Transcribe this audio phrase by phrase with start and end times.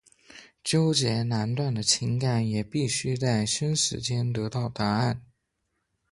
[0.63, 5.21] 纠结难断的情感也必须在生死间得到答案。